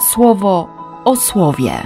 [0.00, 0.68] słowo
[1.04, 1.82] o słowie.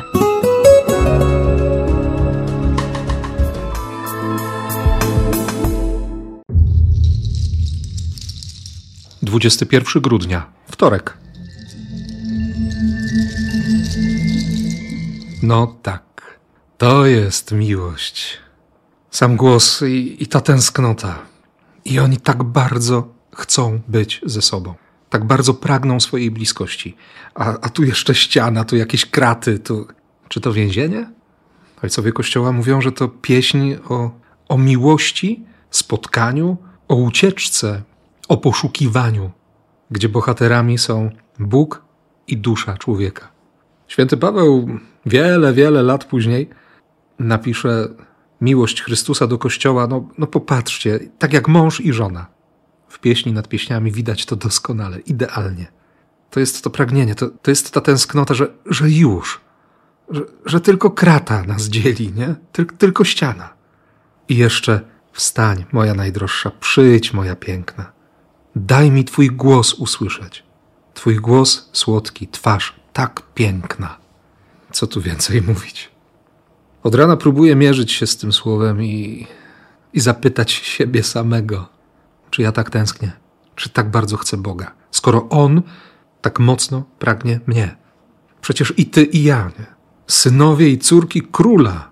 [9.22, 11.16] Dwudziesty pierwszy grudnia, wtorek.
[15.42, 16.38] No tak,
[16.78, 18.38] to jest miłość.
[19.10, 21.18] Sam głos i, i ta tęsknota.
[21.84, 24.74] I oni tak bardzo chcą być ze sobą.
[25.12, 26.96] Tak bardzo pragną swojej bliskości.
[27.34, 29.86] A, a tu jeszcze ściana, tu jakieś kraty, tu.
[30.28, 31.10] Czy to więzienie?
[31.82, 34.10] Ojcowie Kościoła mówią, że to pieśń o,
[34.48, 36.56] o miłości, spotkaniu,
[36.88, 37.82] o ucieczce,
[38.28, 39.30] o poszukiwaniu,
[39.90, 41.82] gdzie bohaterami są Bóg
[42.28, 43.28] i dusza człowieka.
[43.88, 44.68] Święty Paweł
[45.06, 46.50] wiele, wiele lat później
[47.18, 47.88] napisze
[48.40, 49.86] miłość Chrystusa do Kościoła.
[49.86, 52.41] No, no popatrzcie, tak jak mąż i żona.
[52.92, 55.66] W pieśni nad pieśniami widać to doskonale, idealnie.
[56.30, 59.40] To jest to pragnienie, to, to jest ta tęsknota, że, że już,
[60.10, 62.34] że, że tylko krata nas dzieli, nie?
[62.52, 63.54] Tyl, tylko ściana.
[64.28, 64.80] I jeszcze
[65.12, 67.92] wstań, moja najdroższa, przyjdź, moja piękna.
[68.56, 70.42] Daj mi Twój głos usłyszeć.
[70.94, 73.96] Twój głos słodki, twarz tak piękna.
[74.72, 75.90] Co tu więcej mówić?
[76.82, 79.26] Od rana próbuję mierzyć się z tym słowem i,
[79.92, 81.72] i zapytać siebie samego,
[82.32, 83.12] czy ja tak tęsknię,
[83.54, 85.62] czy tak bardzo chcę Boga, skoro On
[86.20, 87.76] tak mocno pragnie mnie.
[88.40, 89.66] Przecież i ty, i ja, nie?
[90.06, 91.90] synowie i córki króla,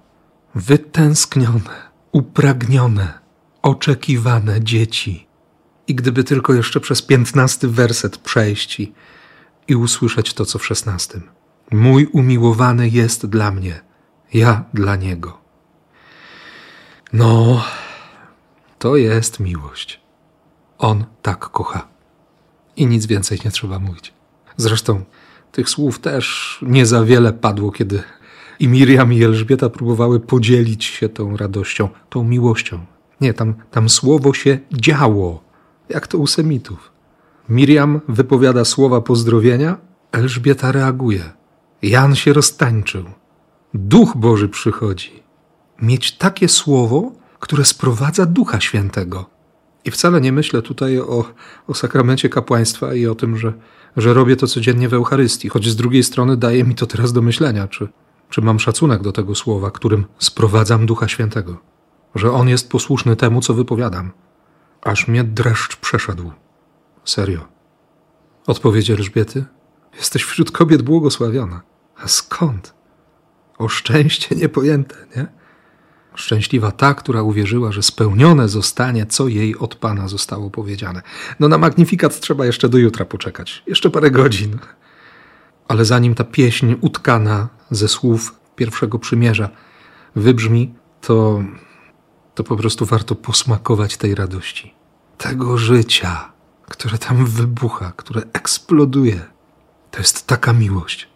[0.55, 3.19] wytęsknione, upragnione,
[3.63, 5.27] oczekiwane dzieci.
[5.87, 8.93] I gdyby tylko jeszcze przez piętnasty werset przejść i,
[9.69, 11.23] i usłyszeć to, co w szesnastym.
[11.71, 13.81] Mój umiłowany jest dla mnie,
[14.33, 15.39] ja dla niego.
[17.13, 17.65] No,
[18.79, 20.01] to jest miłość.
[20.81, 21.89] On tak kocha.
[22.77, 24.13] I nic więcej nie trzeba mówić.
[24.57, 25.05] Zresztą
[25.53, 28.03] tych słów też nie za wiele padło, kiedy
[28.61, 32.87] i Miriam i Elżbieta próbowały podzielić się tą radością, tą miłością.
[33.21, 35.43] Nie, tam, tam słowo się działo,
[35.89, 36.93] jak to u Semitów.
[37.49, 39.77] Miriam wypowiada słowa pozdrowienia,
[40.13, 41.33] Elżbieta reaguje.
[41.83, 43.05] Jan się roztańczył.
[43.75, 45.23] Duch Boży przychodzi.
[45.83, 49.40] Mieć takie słowo, które sprowadza Ducha Świętego.
[49.85, 51.25] I wcale nie myślę tutaj o,
[51.67, 53.53] o sakramencie kapłaństwa i o tym, że,
[53.97, 57.23] że robię to codziennie w Eucharystii, choć z drugiej strony daje mi to teraz do
[57.23, 57.89] myślenia, czy,
[58.31, 61.57] czy mam szacunek do tego słowa, którym sprowadzam Ducha Świętego,
[62.15, 64.11] że On jest posłuszny temu, co wypowiadam.
[64.83, 66.33] Aż mnie dreszcz przeszedł.
[67.05, 67.49] Serio.
[68.47, 69.45] Odpowiedź Elżbiety?
[69.97, 71.63] Jesteś wśród kobiet błogosławiona.
[71.97, 72.75] A skąd?
[73.59, 75.40] O szczęście niepojęte, nie?
[76.15, 81.03] Szczęśliwa ta, która uwierzyła, że spełnione zostanie, co jej od Pana zostało powiedziane.
[81.41, 84.59] No na magnifikat trzeba jeszcze do jutra poczekać, jeszcze parę godzin.
[85.69, 89.49] Ale zanim ta pieśń utkana ze słów pierwszego przymierza
[90.17, 91.43] wybrzmi, to,
[92.35, 94.75] to po prostu warto posmakować tej radości.
[95.19, 96.33] Tego życia,
[96.69, 99.21] które tam wybucha, które eksploduje.
[99.91, 101.09] To jest taka miłość.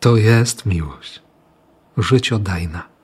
[0.00, 1.22] To jest miłość.
[1.96, 2.95] Życiodajna.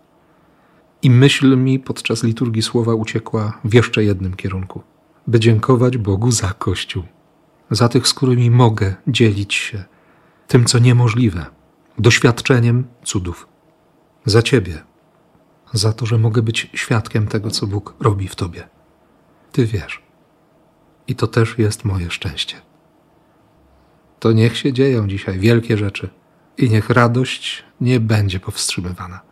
[1.02, 4.82] I myśl mi podczas liturgii słowa uciekła w jeszcze jednym kierunku:
[5.26, 7.02] by dziękować Bogu za Kościół,
[7.70, 9.84] za tych, z którymi mogę dzielić się
[10.48, 11.46] tym, co niemożliwe,
[11.98, 13.48] doświadczeniem cudów,
[14.24, 14.82] za Ciebie,
[15.72, 18.68] za to, że mogę być świadkiem tego, co Bóg robi w Tobie.
[19.52, 20.02] Ty wiesz.
[21.08, 22.56] I to też jest moje szczęście.
[24.20, 26.08] To niech się dzieją dzisiaj wielkie rzeczy
[26.58, 29.31] i niech radość nie będzie powstrzymywana.